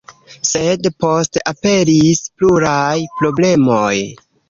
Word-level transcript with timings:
Sed 0.51 0.89
poste 1.03 1.45
aperis 1.53 2.25
pluraj 2.39 2.99
problemoj. 3.23 3.97